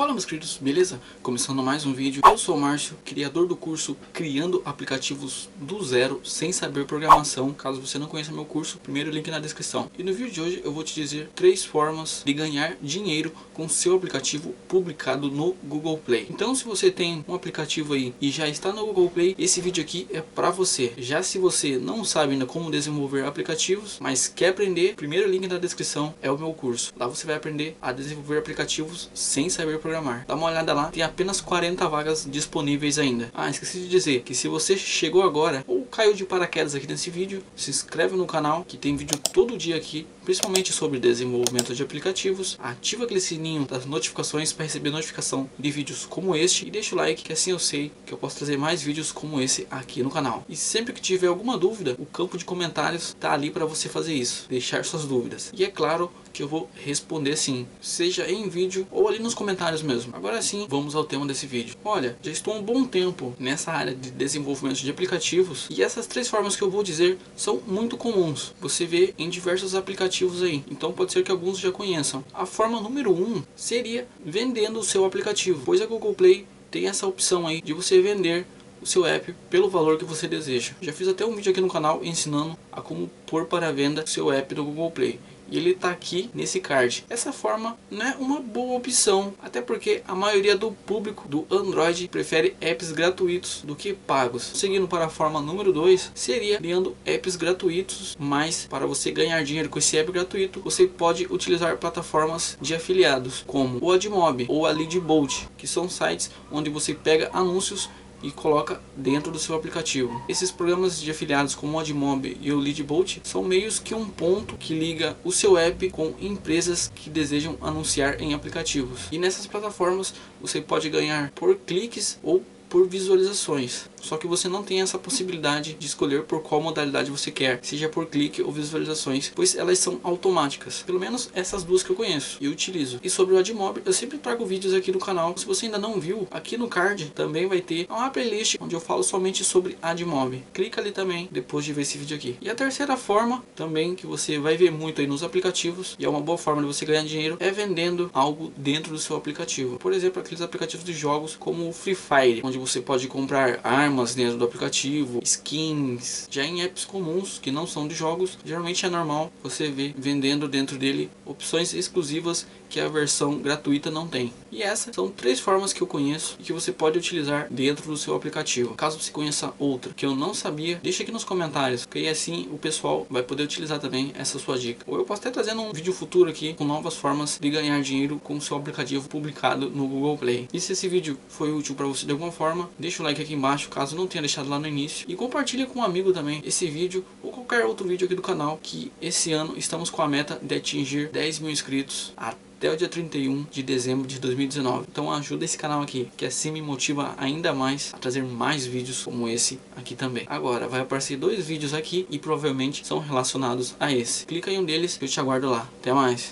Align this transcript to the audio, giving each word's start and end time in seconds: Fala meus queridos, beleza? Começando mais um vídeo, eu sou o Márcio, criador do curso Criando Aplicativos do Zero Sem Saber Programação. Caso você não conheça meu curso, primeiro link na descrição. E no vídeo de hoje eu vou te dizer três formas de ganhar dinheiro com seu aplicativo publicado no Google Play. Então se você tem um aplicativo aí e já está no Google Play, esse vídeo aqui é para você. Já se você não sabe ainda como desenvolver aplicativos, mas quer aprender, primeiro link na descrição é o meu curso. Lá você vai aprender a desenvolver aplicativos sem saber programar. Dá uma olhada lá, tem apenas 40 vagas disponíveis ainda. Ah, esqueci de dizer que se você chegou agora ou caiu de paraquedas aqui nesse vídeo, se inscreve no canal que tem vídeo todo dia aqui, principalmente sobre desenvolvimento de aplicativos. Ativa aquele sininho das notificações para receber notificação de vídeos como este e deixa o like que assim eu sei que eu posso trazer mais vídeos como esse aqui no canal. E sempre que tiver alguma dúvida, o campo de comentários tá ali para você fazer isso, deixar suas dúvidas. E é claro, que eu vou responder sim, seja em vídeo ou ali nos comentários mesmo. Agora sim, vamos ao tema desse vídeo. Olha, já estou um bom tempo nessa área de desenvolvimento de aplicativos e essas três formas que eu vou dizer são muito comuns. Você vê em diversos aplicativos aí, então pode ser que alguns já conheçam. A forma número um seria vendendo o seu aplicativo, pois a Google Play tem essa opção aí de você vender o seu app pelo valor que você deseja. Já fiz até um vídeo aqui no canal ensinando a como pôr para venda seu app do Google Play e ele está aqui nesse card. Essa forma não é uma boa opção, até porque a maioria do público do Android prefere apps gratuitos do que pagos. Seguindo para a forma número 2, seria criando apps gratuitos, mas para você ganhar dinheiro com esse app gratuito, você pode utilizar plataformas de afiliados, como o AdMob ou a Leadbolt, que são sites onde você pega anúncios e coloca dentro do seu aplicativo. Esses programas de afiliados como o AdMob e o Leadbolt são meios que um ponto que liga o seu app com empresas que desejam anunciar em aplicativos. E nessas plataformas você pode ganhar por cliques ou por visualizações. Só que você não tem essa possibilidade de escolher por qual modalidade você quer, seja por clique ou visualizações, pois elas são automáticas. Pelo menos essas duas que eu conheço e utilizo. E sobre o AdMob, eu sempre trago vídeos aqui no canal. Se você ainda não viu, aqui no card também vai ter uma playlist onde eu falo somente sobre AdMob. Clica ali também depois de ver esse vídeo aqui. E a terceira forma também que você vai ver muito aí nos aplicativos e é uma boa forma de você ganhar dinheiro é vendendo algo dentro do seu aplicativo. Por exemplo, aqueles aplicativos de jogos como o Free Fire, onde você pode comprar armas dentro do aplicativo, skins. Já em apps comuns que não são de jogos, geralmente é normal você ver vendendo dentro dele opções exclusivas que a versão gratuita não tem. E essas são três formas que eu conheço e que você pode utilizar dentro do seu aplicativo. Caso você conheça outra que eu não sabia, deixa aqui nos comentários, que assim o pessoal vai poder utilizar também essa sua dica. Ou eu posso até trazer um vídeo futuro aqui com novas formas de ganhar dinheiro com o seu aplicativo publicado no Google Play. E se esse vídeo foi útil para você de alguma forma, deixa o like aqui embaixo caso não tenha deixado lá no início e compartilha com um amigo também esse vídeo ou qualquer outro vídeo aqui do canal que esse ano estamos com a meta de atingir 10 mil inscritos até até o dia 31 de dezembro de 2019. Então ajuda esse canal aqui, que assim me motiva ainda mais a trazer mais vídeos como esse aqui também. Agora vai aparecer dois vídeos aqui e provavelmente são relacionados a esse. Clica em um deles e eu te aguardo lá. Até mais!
Fala 0.00 0.12
meus 0.12 0.24
queridos, 0.24 0.56
beleza? 0.58 0.98
Começando 1.22 1.62
mais 1.62 1.84
um 1.84 1.92
vídeo, 1.92 2.22
eu 2.24 2.38
sou 2.38 2.56
o 2.56 2.58
Márcio, 2.58 2.96
criador 3.04 3.46
do 3.46 3.54
curso 3.54 3.94
Criando 4.14 4.62
Aplicativos 4.64 5.50
do 5.56 5.84
Zero 5.84 6.22
Sem 6.24 6.52
Saber 6.52 6.86
Programação. 6.86 7.52
Caso 7.52 7.82
você 7.82 7.98
não 7.98 8.06
conheça 8.06 8.32
meu 8.32 8.46
curso, 8.46 8.78
primeiro 8.78 9.10
link 9.10 9.30
na 9.30 9.38
descrição. 9.38 9.90
E 9.98 10.02
no 10.02 10.14
vídeo 10.14 10.32
de 10.32 10.40
hoje 10.40 10.62
eu 10.64 10.72
vou 10.72 10.82
te 10.82 10.94
dizer 10.94 11.28
três 11.34 11.66
formas 11.66 12.22
de 12.24 12.32
ganhar 12.32 12.78
dinheiro 12.80 13.30
com 13.52 13.68
seu 13.68 13.94
aplicativo 13.94 14.54
publicado 14.66 15.30
no 15.30 15.52
Google 15.62 15.98
Play. 15.98 16.28
Então 16.30 16.54
se 16.54 16.64
você 16.64 16.90
tem 16.90 17.22
um 17.28 17.34
aplicativo 17.34 17.92
aí 17.92 18.14
e 18.22 18.30
já 18.30 18.48
está 18.48 18.72
no 18.72 18.86
Google 18.86 19.10
Play, 19.10 19.36
esse 19.38 19.60
vídeo 19.60 19.84
aqui 19.84 20.08
é 20.14 20.22
para 20.22 20.48
você. 20.48 20.94
Já 20.96 21.22
se 21.22 21.36
você 21.36 21.76
não 21.76 22.06
sabe 22.06 22.32
ainda 22.32 22.46
como 22.46 22.70
desenvolver 22.70 23.26
aplicativos, 23.26 23.98
mas 24.00 24.28
quer 24.28 24.48
aprender, 24.48 24.94
primeiro 24.94 25.30
link 25.30 25.46
na 25.46 25.58
descrição 25.58 26.14
é 26.22 26.30
o 26.30 26.38
meu 26.38 26.54
curso. 26.54 26.90
Lá 26.96 27.06
você 27.06 27.26
vai 27.26 27.36
aprender 27.36 27.76
a 27.82 27.92
desenvolver 27.92 28.38
aplicativos 28.38 29.10
sem 29.12 29.50
saber 29.50 29.78
programar. 29.90 30.24
Dá 30.26 30.36
uma 30.36 30.46
olhada 30.46 30.72
lá, 30.72 30.84
tem 30.86 31.02
apenas 31.02 31.40
40 31.40 31.88
vagas 31.88 32.26
disponíveis 32.30 32.98
ainda. 32.98 33.30
Ah, 33.34 33.50
esqueci 33.50 33.80
de 33.80 33.88
dizer 33.88 34.22
que 34.22 34.34
se 34.34 34.46
você 34.46 34.76
chegou 34.76 35.22
agora 35.22 35.64
ou 35.66 35.84
caiu 35.84 36.14
de 36.14 36.24
paraquedas 36.24 36.76
aqui 36.76 36.86
nesse 36.86 37.10
vídeo, 37.10 37.42
se 37.56 37.70
inscreve 37.70 38.16
no 38.16 38.24
canal 38.24 38.64
que 38.64 38.76
tem 38.76 38.96
vídeo 38.96 39.18
todo 39.32 39.58
dia 39.58 39.76
aqui, 39.76 40.06
principalmente 40.24 40.72
sobre 40.72 41.00
desenvolvimento 41.00 41.74
de 41.74 41.82
aplicativos. 41.82 42.56
Ativa 42.62 43.04
aquele 43.04 43.20
sininho 43.20 43.66
das 43.66 43.84
notificações 43.84 44.52
para 44.52 44.64
receber 44.64 44.90
notificação 44.90 45.50
de 45.58 45.70
vídeos 45.70 46.06
como 46.06 46.36
este 46.36 46.68
e 46.68 46.70
deixa 46.70 46.94
o 46.94 46.98
like 46.98 47.24
que 47.24 47.32
assim 47.32 47.50
eu 47.50 47.58
sei 47.58 47.90
que 48.06 48.14
eu 48.14 48.18
posso 48.18 48.36
trazer 48.36 48.56
mais 48.56 48.80
vídeos 48.80 49.10
como 49.10 49.40
esse 49.40 49.66
aqui 49.70 50.02
no 50.04 50.10
canal. 50.10 50.44
E 50.48 50.54
sempre 50.54 50.92
que 50.92 51.00
tiver 51.00 51.26
alguma 51.26 51.58
dúvida, 51.58 51.96
o 51.98 52.06
campo 52.06 52.38
de 52.38 52.44
comentários 52.44 53.16
tá 53.18 53.32
ali 53.32 53.50
para 53.50 53.66
você 53.66 53.88
fazer 53.88 54.14
isso, 54.14 54.46
deixar 54.48 54.84
suas 54.84 55.04
dúvidas. 55.04 55.50
E 55.52 55.64
é 55.64 55.68
claro, 55.68 56.12
que 56.32 56.42
eu 56.42 56.48
vou 56.48 56.68
responder 56.74 57.36
sim, 57.36 57.66
seja 57.80 58.30
em 58.30 58.48
vídeo 58.48 58.86
ou 58.90 59.08
ali 59.08 59.18
nos 59.18 59.34
comentários 59.34 59.82
mesmo. 59.82 60.14
Agora 60.14 60.40
sim, 60.42 60.66
vamos 60.68 60.94
ao 60.94 61.04
tema 61.04 61.26
desse 61.26 61.46
vídeo. 61.46 61.76
Olha, 61.84 62.16
já 62.22 62.30
estou 62.30 62.54
um 62.54 62.62
bom 62.62 62.84
tempo 62.84 63.34
nessa 63.38 63.72
área 63.72 63.94
de 63.94 64.10
desenvolvimento 64.10 64.78
de 64.78 64.90
aplicativos 64.90 65.66
e 65.70 65.82
essas 65.82 66.06
três 66.06 66.28
formas 66.28 66.56
que 66.56 66.62
eu 66.62 66.70
vou 66.70 66.82
dizer 66.82 67.18
são 67.36 67.60
muito 67.66 67.96
comuns. 67.96 68.54
Você 68.60 68.86
vê 68.86 69.14
em 69.18 69.28
diversos 69.28 69.74
aplicativos 69.74 70.42
aí, 70.42 70.64
então 70.70 70.92
pode 70.92 71.12
ser 71.12 71.22
que 71.22 71.30
alguns 71.30 71.58
já 71.58 71.70
conheçam. 71.70 72.24
A 72.32 72.46
forma 72.46 72.80
número 72.80 73.12
um 73.12 73.42
seria 73.54 74.06
vendendo 74.24 74.80
o 74.80 74.84
seu 74.84 75.04
aplicativo, 75.04 75.62
pois 75.64 75.80
a 75.80 75.86
Google 75.86 76.14
Play 76.14 76.46
tem 76.70 76.86
essa 76.86 77.06
opção 77.06 77.46
aí 77.46 77.60
de 77.60 77.72
você 77.72 78.00
vender 78.00 78.46
o 78.80 78.86
seu 78.86 79.04
app 79.04 79.34
pelo 79.50 79.68
valor 79.68 79.98
que 79.98 80.04
você 80.04 80.26
deseja. 80.26 80.72
Já 80.80 80.92
fiz 80.92 81.08
até 81.08 81.24
um 81.24 81.34
vídeo 81.34 81.50
aqui 81.50 81.60
no 81.60 81.68
canal 81.68 82.00
ensinando 82.02 82.56
a 82.72 82.80
como 82.80 83.10
pôr 83.26 83.44
para 83.44 83.72
venda 83.72 84.06
seu 84.06 84.32
app 84.32 84.54
do 84.54 84.64
Google 84.64 84.90
Play 84.90 85.20
e 85.50 85.56
ele 85.56 85.70
está 85.70 85.90
aqui 85.90 86.30
nesse 86.34 86.60
card. 86.60 87.04
Essa 87.10 87.32
forma 87.32 87.76
não 87.90 88.06
é 88.06 88.16
uma 88.18 88.40
boa 88.40 88.76
opção, 88.76 89.34
até 89.42 89.60
porque 89.60 90.02
a 90.06 90.14
maioria 90.14 90.56
do 90.56 90.72
público 90.72 91.28
do 91.28 91.46
Android 91.50 92.08
prefere 92.08 92.56
apps 92.60 92.92
gratuitos 92.92 93.62
do 93.64 93.74
que 93.74 93.92
pagos. 93.92 94.50
Seguindo 94.54 94.86
para 94.86 95.06
a 95.06 95.10
forma 95.10 95.40
número 95.40 95.72
2, 95.72 96.12
seria 96.14 96.58
criando 96.58 96.96
apps 97.04 97.36
gratuitos, 97.36 98.16
mas 98.18 98.66
para 98.68 98.86
você 98.86 99.10
ganhar 99.10 99.42
dinheiro 99.42 99.68
com 99.68 99.78
esse 99.78 99.96
app 99.96 100.10
gratuito, 100.12 100.60
você 100.60 100.86
pode 100.86 101.26
utilizar 101.30 101.76
plataformas 101.76 102.56
de 102.60 102.74
afiliados, 102.74 103.42
como 103.46 103.78
o 103.80 103.92
AdMob 103.92 104.46
ou 104.48 104.66
a 104.66 104.70
Leadbolt, 104.70 105.46
que 105.56 105.66
são 105.66 105.88
sites 105.88 106.30
onde 106.50 106.70
você 106.70 106.94
pega 106.94 107.30
anúncios 107.32 107.88
e 108.22 108.30
coloca 108.30 108.80
dentro 108.96 109.32
do 109.32 109.38
seu 109.38 109.54
aplicativo. 109.54 110.22
Esses 110.28 110.50
programas 110.50 111.00
de 111.00 111.10
afiliados 111.10 111.54
como 111.54 111.76
o 111.76 111.80
AdMob 111.80 112.36
e 112.40 112.52
o 112.52 112.58
Leadbolt 112.58 113.18
são 113.24 113.42
meios 113.42 113.78
que 113.78 113.94
um 113.94 114.08
ponto 114.08 114.56
que 114.56 114.74
liga 114.74 115.16
o 115.24 115.32
seu 115.32 115.56
app 115.56 115.88
com 115.90 116.14
empresas 116.20 116.90
que 116.94 117.10
desejam 117.10 117.56
anunciar 117.60 118.20
em 118.20 118.34
aplicativos. 118.34 119.08
E 119.10 119.18
nessas 119.18 119.46
plataformas 119.46 120.14
você 120.40 120.60
pode 120.60 120.88
ganhar 120.88 121.30
por 121.32 121.54
cliques 121.56 122.18
ou 122.22 122.42
por 122.70 122.88
visualizações. 122.88 123.90
Só 124.00 124.16
que 124.16 124.26
você 124.26 124.48
não 124.48 124.62
tem 124.62 124.80
essa 124.80 124.98
possibilidade 124.98 125.74
de 125.74 125.86
escolher 125.86 126.22
por 126.22 126.40
qual 126.42 126.62
modalidade 126.62 127.10
você 127.10 127.30
quer, 127.30 127.58
seja 127.62 127.88
por 127.88 128.06
clique 128.06 128.42
ou 128.42 128.50
visualizações, 128.50 129.30
pois 129.34 129.54
elas 129.54 129.78
são 129.78 130.00
automáticas. 130.02 130.82
Pelo 130.86 130.98
menos 130.98 131.28
essas 131.34 131.64
duas 131.64 131.82
que 131.82 131.90
eu 131.90 131.96
conheço 131.96 132.38
e 132.40 132.48
utilizo. 132.48 132.98
E 133.02 133.10
sobre 133.10 133.34
o 133.34 133.38
AdMob, 133.38 133.82
eu 133.84 133.92
sempre 133.92 134.16
trago 134.16 134.46
vídeos 134.46 134.72
aqui 134.72 134.90
no 134.90 134.98
canal. 134.98 135.36
Se 135.36 135.44
você 135.44 135.66
ainda 135.66 135.78
não 135.78 136.00
viu, 136.00 136.26
aqui 136.30 136.56
no 136.56 136.68
card 136.68 137.10
também 137.14 137.46
vai 137.46 137.60
ter 137.60 137.86
uma 137.90 138.08
playlist 138.08 138.56
onde 138.60 138.74
eu 138.74 138.80
falo 138.80 139.02
somente 139.02 139.44
sobre 139.44 139.76
AdMob. 139.82 140.42
Clica 140.54 140.80
ali 140.80 140.92
também 140.92 141.28
depois 141.30 141.64
de 141.64 141.72
ver 141.72 141.82
esse 141.82 141.98
vídeo 141.98 142.16
aqui. 142.16 142.36
E 142.40 142.48
a 142.48 142.54
terceira 142.54 142.96
forma 142.96 143.44
também 143.54 143.94
que 143.94 144.06
você 144.06 144.38
vai 144.38 144.56
ver 144.56 144.70
muito 144.70 145.00
aí 145.00 145.06
nos 145.06 145.22
aplicativos 145.22 145.96
e 145.98 146.04
é 146.04 146.08
uma 146.08 146.20
boa 146.20 146.38
forma 146.38 146.62
de 146.62 146.68
você 146.68 146.84
ganhar 146.84 147.02
dinheiro 147.02 147.36
é 147.40 147.50
vendendo 147.50 148.10
algo 148.12 148.52
dentro 148.56 148.92
do 148.92 148.98
seu 148.98 149.16
aplicativo. 149.16 149.78
Por 149.78 149.92
exemplo, 149.92 150.20
aqueles 150.20 150.40
aplicativos 150.40 150.84
de 150.84 150.92
jogos 150.92 151.36
como 151.36 151.68
o 151.68 151.72
Free 151.72 151.94
Fire, 151.94 152.40
onde 152.44 152.58
você 152.60 152.80
pode 152.80 153.08
comprar 153.08 153.60
armas 153.64 154.14
dentro 154.14 154.36
do 154.36 154.44
aplicativo, 154.44 155.20
skins. 155.22 156.28
Já 156.30 156.44
em 156.44 156.62
apps 156.62 156.84
comuns 156.84 157.38
que 157.38 157.50
não 157.50 157.66
são 157.66 157.88
de 157.88 157.94
jogos, 157.94 158.38
geralmente 158.44 158.84
é 158.84 158.90
normal 158.90 159.32
você 159.42 159.68
ver 159.68 159.94
vendendo 159.96 160.46
dentro 160.46 160.76
dele 160.76 161.10
opções 161.24 161.72
exclusivas 161.72 162.46
que 162.70 162.78
a 162.78 162.88
versão 162.88 163.38
gratuita 163.38 163.90
não 163.90 164.06
tem. 164.06 164.32
E 164.50 164.62
essas 164.62 164.94
são 164.94 165.08
três 165.08 165.40
formas 165.40 165.72
que 165.72 165.82
eu 165.82 165.86
conheço 165.86 166.36
e 166.38 166.44
que 166.44 166.52
você 166.52 166.70
pode 166.70 166.98
utilizar 166.98 167.48
dentro 167.50 167.90
do 167.90 167.96
seu 167.96 168.14
aplicativo. 168.14 168.74
Caso 168.74 169.00
você 169.00 169.10
conheça 169.10 169.52
outra 169.58 169.92
que 169.92 170.06
eu 170.06 170.14
não 170.14 170.32
sabia, 170.32 170.78
deixa 170.82 171.02
aqui 171.02 171.10
nos 171.10 171.24
comentários, 171.24 171.84
que 171.84 172.06
assim 172.06 172.48
o 172.52 172.58
pessoal 172.58 173.06
vai 173.10 173.22
poder 173.22 173.42
utilizar 173.42 173.80
também 173.80 174.12
essa 174.16 174.38
sua 174.38 174.56
dica. 174.56 174.84
Ou 174.86 174.98
eu 174.98 175.04
posso 175.04 175.20
até 175.20 175.30
trazer 175.30 175.52
um 175.54 175.72
vídeo 175.72 175.92
futuro 175.92 176.30
aqui 176.30 176.54
com 176.54 176.64
novas 176.64 176.94
formas 176.94 177.38
de 177.40 177.50
ganhar 177.50 177.80
dinheiro 177.82 178.20
com 178.22 178.36
o 178.36 178.40
seu 178.40 178.56
aplicativo 178.56 179.08
publicado 179.08 179.68
no 179.68 179.88
Google 179.88 180.18
Play. 180.18 180.48
E 180.52 180.60
se 180.60 180.72
esse 180.72 180.86
vídeo 180.86 181.18
foi 181.28 181.52
útil 181.52 181.74
para 181.74 181.86
você 181.86 182.06
de 182.06 182.12
alguma 182.12 182.30
forma, 182.30 182.49
deixa 182.78 183.02
o 183.02 183.04
like 183.04 183.20
aqui 183.20 183.34
embaixo 183.34 183.68
caso 183.68 183.96
não 183.96 184.06
tenha 184.06 184.22
deixado 184.22 184.48
lá 184.48 184.58
no 184.58 184.66
início 184.66 185.04
e 185.08 185.14
compartilha 185.14 185.66
com 185.66 185.80
um 185.80 185.82
amigo 185.82 186.12
também 186.12 186.42
esse 186.44 186.66
vídeo 186.68 187.04
ou 187.22 187.30
qualquer 187.30 187.64
outro 187.64 187.86
vídeo 187.86 188.06
aqui 188.06 188.14
do 188.14 188.22
canal 188.22 188.58
que 188.62 188.92
esse 189.00 189.32
ano 189.32 189.54
estamos 189.56 189.90
com 189.90 190.02
a 190.02 190.08
meta 190.08 190.38
de 190.42 190.54
atingir 190.54 191.08
10 191.08 191.40
mil 191.40 191.50
inscritos 191.50 192.12
até 192.16 192.50
até 192.60 192.70
o 192.70 192.76
dia 192.76 192.90
31 192.90 193.46
de 193.50 193.62
dezembro 193.62 194.06
de 194.06 194.20
2019. 194.20 194.84
Então 194.86 195.10
ajuda 195.10 195.46
esse 195.46 195.56
canal 195.56 195.80
aqui, 195.80 196.10
que 196.14 196.26
assim 196.26 196.50
me 196.50 196.60
motiva 196.60 197.14
ainda 197.16 197.54
mais 197.54 197.90
a 197.94 197.96
trazer 197.96 198.22
mais 198.22 198.66
vídeos 198.66 199.02
como 199.02 199.26
esse 199.26 199.58
aqui 199.74 199.94
também. 199.94 200.24
Agora 200.26 200.68
vai 200.68 200.80
aparecer 200.80 201.16
dois 201.16 201.46
vídeos 201.46 201.72
aqui 201.72 202.06
e 202.10 202.18
provavelmente 202.18 202.86
são 202.86 202.98
relacionados 202.98 203.74
a 203.80 203.90
esse. 203.90 204.26
Clica 204.26 204.50
em 204.50 204.58
um 204.58 204.64
deles 204.64 204.98
e 205.00 205.04
eu 205.04 205.08
te 205.08 205.18
aguardo 205.18 205.48
lá. 205.48 205.66
Até 205.80 205.94
mais! 205.94 206.30